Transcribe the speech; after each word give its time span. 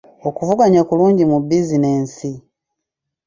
Okuvuganya 0.27 0.81
kulungi 0.89 1.23
mu 1.31 1.37
bizinensi. 1.47 2.31